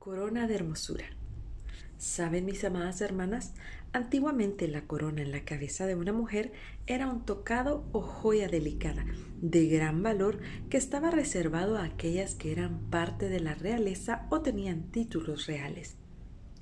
[0.00, 1.04] Corona de hermosura.
[1.98, 3.52] ¿Saben mis amadas hermanas?
[3.92, 6.52] Antiguamente la corona en la cabeza de una mujer
[6.86, 9.04] era un tocado o joya delicada,
[9.42, 10.40] de gran valor,
[10.70, 15.96] que estaba reservado a aquellas que eran parte de la realeza o tenían títulos reales.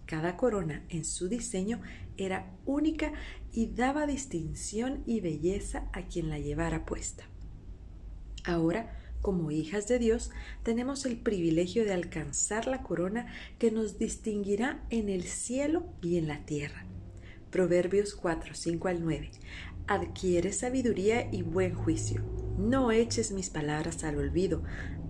[0.04, 1.80] Cada corona en su diseño
[2.16, 3.12] era única
[3.52, 7.22] y daba distinción y belleza a quien la llevara puesta.
[8.42, 10.30] Ahora, como hijas de Dios,
[10.62, 13.26] tenemos el privilegio de alcanzar la corona
[13.58, 16.86] que nos distinguirá en el cielo y en la tierra.
[17.50, 19.30] Proverbios 4, 5 al 9.
[19.86, 22.22] Adquiere sabiduría y buen juicio.
[22.58, 24.62] No eches mis palabras al olvido.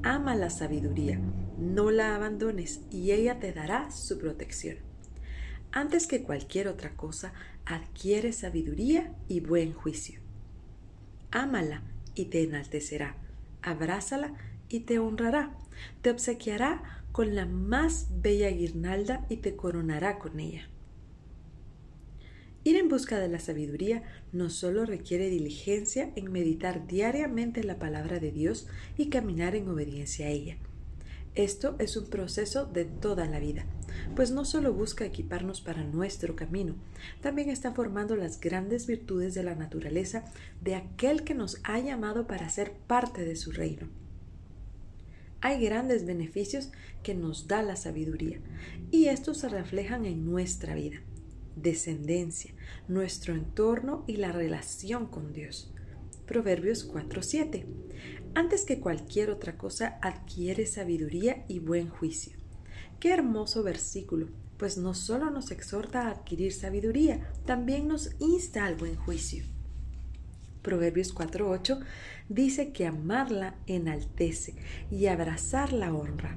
[0.02, 1.20] Ama la sabiduría.
[1.58, 4.77] No la abandones y ella te dará su protección.
[5.70, 7.32] Antes que cualquier otra cosa,
[7.66, 10.20] adquiere sabiduría y buen juicio.
[11.30, 11.82] Ámala
[12.14, 13.16] y te enaltecerá
[13.62, 14.34] abrázala
[14.68, 15.56] y te honrará,
[16.02, 20.68] te obsequiará con la más bella guirnalda y te coronará con ella.
[22.64, 24.02] Ir en busca de la sabiduría
[24.33, 30.27] no solo requiere diligencia en meditar diariamente la palabra de Dios y caminar en obediencia
[30.27, 30.58] a ella.
[31.34, 33.64] Esto es un proceso de toda la vida,
[34.14, 36.75] pues no solo busca equiparnos para nuestro camino,
[37.20, 40.25] también está formando las grandes virtudes de la naturaleza
[40.61, 43.89] de aquel que nos ha llamado para ser parte de su reino.
[45.41, 48.41] Hay grandes beneficios que nos da la sabiduría,
[48.91, 50.98] y estos se reflejan en nuestra vida,
[51.55, 52.53] descendencia,
[52.89, 55.73] nuestro entorno y la relación con Dios.
[56.27, 57.64] Proverbios 4:7.
[58.34, 62.36] Antes que cualquier otra cosa, adquiere sabiduría y buen juicio.
[63.00, 68.74] Qué hermoso versículo, pues no solo nos exhorta a adquirir sabiduría, también nos insta al
[68.74, 69.44] buen juicio.
[70.62, 71.78] Proverbios 4:8
[72.28, 74.56] dice que amarla enaltece
[74.90, 76.36] y abrazarla honra.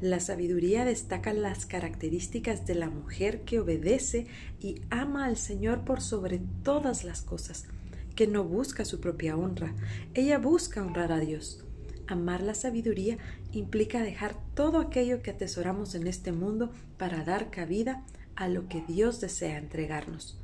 [0.00, 4.28] La sabiduría destaca las características de la mujer que obedece
[4.60, 7.66] y ama al Señor por sobre todas las cosas
[8.14, 9.74] que no busca su propia honra.
[10.14, 11.64] Ella busca honrar a Dios.
[12.08, 13.18] Amar la sabiduría
[13.52, 18.02] implica dejar todo aquello que atesoramos en este mundo para dar cabida
[18.34, 20.40] a lo que Dios desea entregarnos.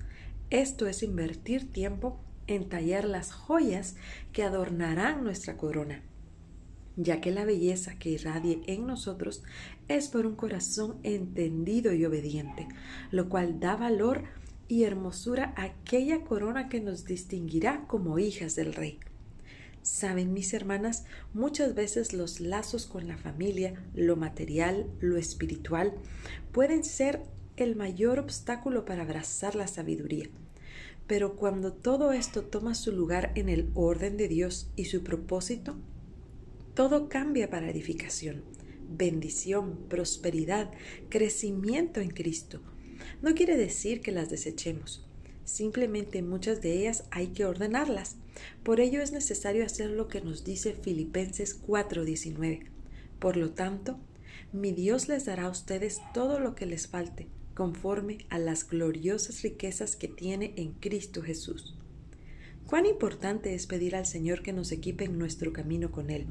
[0.50, 3.96] Esto es invertir tiempo en tallar las joyas
[4.32, 6.02] que adornarán nuestra corona,
[6.96, 9.42] ya que la belleza que irradie en nosotros
[9.88, 12.68] es por un corazón entendido y obediente,
[13.10, 14.24] lo cual da valor
[14.68, 19.00] y hermosura aquella corona que nos distinguirá como hijas del Rey.
[19.84, 25.92] Saben, mis hermanas, muchas veces los lazos con la familia, lo material, lo espiritual,
[26.52, 27.20] pueden ser
[27.58, 30.30] el mayor obstáculo para abrazar la sabiduría.
[31.06, 35.76] Pero cuando todo esto toma su lugar en el orden de Dios y su propósito,
[36.72, 38.42] todo cambia para edificación,
[38.88, 40.70] bendición, prosperidad,
[41.10, 42.62] crecimiento en Cristo,
[43.20, 45.03] no quiere decir que las desechemos.
[45.44, 48.16] Simplemente muchas de ellas hay que ordenarlas.
[48.62, 52.66] Por ello es necesario hacer lo que nos dice Filipenses 4:19.
[53.18, 53.98] Por lo tanto,
[54.52, 59.42] mi Dios les dará a ustedes todo lo que les falte, conforme a las gloriosas
[59.42, 61.76] riquezas que tiene en Cristo Jesús.
[62.66, 66.26] Cuán importante es pedir al Señor que nos equipe en nuestro camino con Él,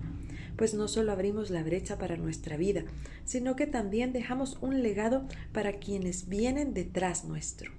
[0.57, 2.83] pues no solo abrimos la brecha para nuestra vida,
[3.23, 7.71] sino que también dejamos un legado para quienes vienen detrás nuestro.